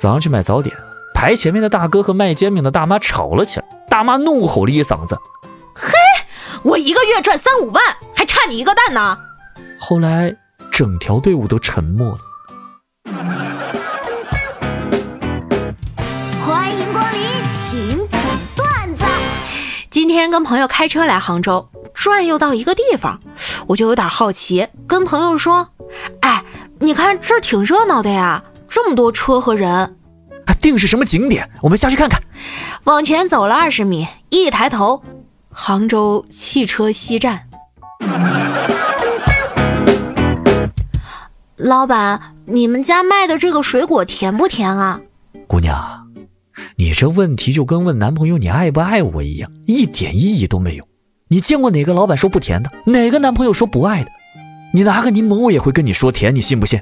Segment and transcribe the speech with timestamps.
[0.00, 0.74] 早上去买早点，
[1.12, 5.14] 排前面的大哥和卖煎饼的大妈吵了起来，大妈怒吼了一嗓子
[5.76, 5.92] ：“嘿，
[6.62, 7.84] 我一个月赚三五万，
[8.14, 9.18] 还差你一个蛋呢！”
[9.78, 10.34] 后来
[10.70, 12.18] 整条队伍都沉默了。
[16.42, 17.20] 欢迎光临，
[17.52, 18.20] 请讲
[18.56, 19.04] 段子。
[19.90, 23.20] 今天跟朋友开车来杭州，转悠到一个地方，
[23.66, 25.68] 我就有点好奇，跟朋友说
[26.22, 26.42] ：“哎，
[26.78, 29.96] 你看这儿挺热闹的呀，这么多车和人，
[30.62, 31.50] 定是什么景点？
[31.62, 32.20] 我们下去看看。”
[32.84, 35.02] 往前走了二十米，一抬头，
[35.50, 37.42] 杭州汽车西站。
[41.56, 45.00] 老板，你们家卖的这个水果甜不甜啊？
[45.46, 46.06] 姑娘，
[46.76, 50.86] 你这问题就跟问男朋友你爱不爱我一样，一点意义都没有。
[51.28, 52.70] 你见过哪个老板说不甜的？
[52.86, 54.10] 哪个男朋友说不爱的？
[54.72, 56.80] 你拿个柠檬，我也会跟你说甜，你信不信？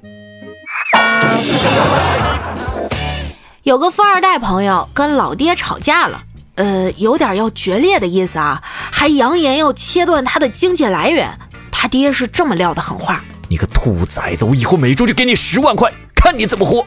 [3.62, 6.22] 有个富二代朋友跟老爹吵架了，
[6.54, 11.38] 呃，有点要决裂的意思啊，还扬言要切断他的经济来源。
[11.70, 13.22] 他爹是这么撂的狠话。
[13.48, 14.44] 你个兔崽子！
[14.44, 16.86] 我以后每周就给你十万块，看你怎么活。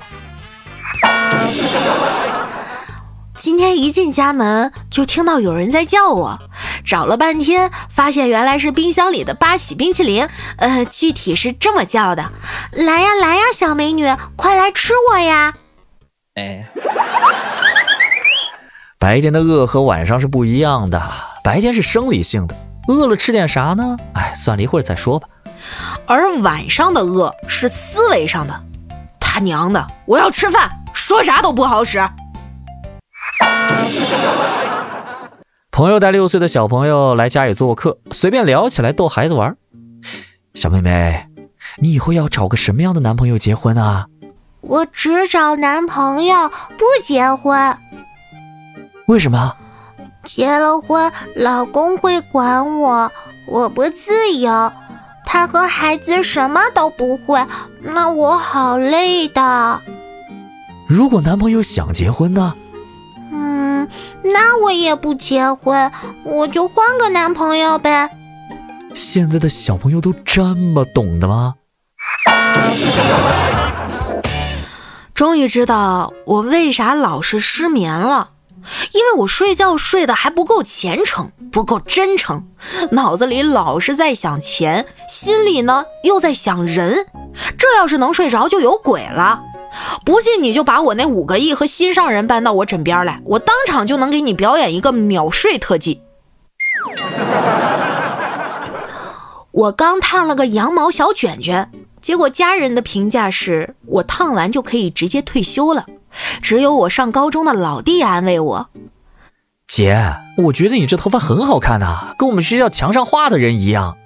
[3.41, 6.37] 今天一进家门就听到有人在叫我，
[6.85, 10.29] 找了半天发现原来是冰箱里的八喜冰淇淋。
[10.57, 12.31] 呃，具体是这么叫的：
[12.71, 15.55] 来呀来呀，小美女，快来吃我呀！
[16.35, 16.67] 哎，
[18.99, 21.01] 白天的饿和晚上是不一样的，
[21.43, 22.55] 白天是生理性的，
[22.89, 23.97] 饿了吃点啥呢？
[24.13, 25.27] 哎，算了一会儿再说吧。
[26.05, 28.63] 而晚上的饿是思维上的，
[29.19, 32.07] 他娘的，我要吃饭，说啥都不好使。
[35.71, 39.55] 朋友带六岁的小朋友来家里做客，随便聊起来逗孩子玩。
[40.53, 41.27] 小妹妹，
[41.79, 44.07] 你以后要找个什么样的男朋友结婚啊？
[44.61, 47.75] 我只找男朋友，不结婚。
[49.07, 49.55] 为什么？
[50.23, 53.11] 结了婚，老公会管我，
[53.47, 54.71] 我不自由。
[55.25, 57.43] 他和孩子什么都不会，
[57.81, 59.81] 那我好累的。
[60.87, 62.53] 如果男朋友想结婚呢？
[64.23, 65.91] 嗯，那我也不结婚，
[66.23, 68.09] 我就换个男朋友呗。
[68.93, 71.55] 现在的小朋友都这么懂的吗？
[75.13, 78.29] 终于知道我为啥老是失眠了。
[78.93, 82.45] 因为我睡觉睡得还不够虔诚，不够真诚，
[82.91, 87.07] 脑子里老是在想钱，心里呢又在想人。
[87.57, 89.41] 这要是能睡着，就有鬼了。
[90.03, 96.01] 不信你就把我那五个亿和心上人搬到我枕边来，我当场就能给你表演一个秒睡特技。
[99.51, 101.69] 我刚烫了个羊毛小卷卷，
[102.01, 105.85] 结果家人的评价是我烫完就可以直接退休了。
[106.41, 108.69] 只有我上高中的老弟安慰我
[109.67, 113.97] ：“姐，我觉得你这头发很好看呐，跟我们学校墙上画的人一样。”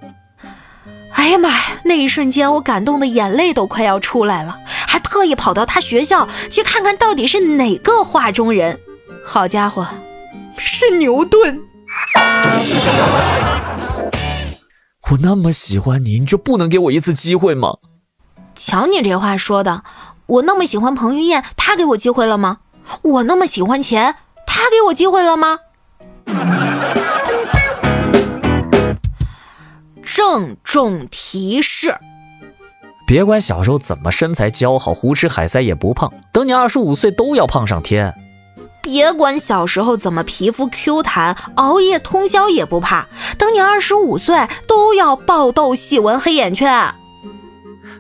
[1.14, 1.62] 哎呀妈呀！
[1.86, 4.60] 那一瞬间，我感动的眼泪都快要出来了，
[4.96, 8.80] 还特意跑到他学校去看看到底是哪个画中人。
[9.26, 9.86] 好家伙，
[10.58, 11.60] 是牛顿！
[15.12, 17.74] 我那么喜欢你，你就不能给我一次机会吗？
[18.56, 19.84] 瞧你这话说的！
[20.28, 22.60] 我那么喜欢彭于晏，他给我机会了吗？
[23.02, 24.16] 我那么喜欢钱，
[24.48, 25.60] 他给我机会了吗？
[30.02, 31.98] 郑重提示：
[33.08, 38.14] 别管小时候怎么身材姣好，胡吃海塞也不胖，等你二十五岁都要胖上天。
[38.82, 43.08] 别管小时候怎么皮肤 Q 弹，熬夜通宵也不怕，
[43.38, 46.94] 等你二十五岁都要爆痘、细纹、黑眼圈。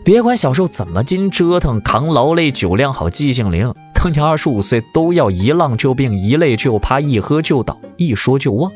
[0.03, 8.71] 别管小时候怎么经折腾，扛劳累，酒量好，记性灵，等你二十五岁都要一浪就病，一累就趴，一喝就倒，一说就忘。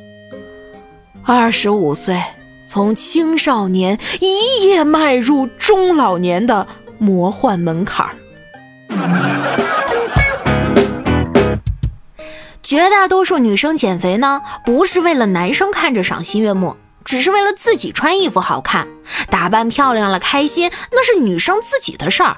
[1.24, 2.20] 二十五岁，
[2.70, 6.68] 从青少年一夜迈入中老年的
[7.00, 8.16] 魔幻门槛儿。
[12.62, 16.78] 绝大多数女生减肥呢，不是为了男生看着赏心悦目。
[17.04, 18.88] 只是为了自己穿衣服好看，
[19.32, 22.38] 打扮漂亮了开心，那是女生自己的事儿。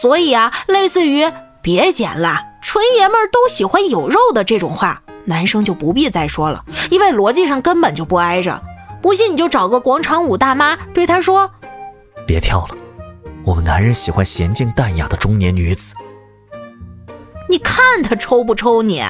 [0.00, 1.30] 所以啊，类似于
[1.60, 8.62] “别减了，纯爷们儿都喜欢有肉的”这种话，男生就不必再说了，因为逻辑上根本就不挨着。
[9.06, 11.48] 不信你就找个广场舞大妈对她说
[12.26, 12.76] ：“别跳了，
[13.44, 15.94] 我们男人喜欢娴静淡雅的中年女子。”
[17.48, 19.04] 你看他抽不抽你？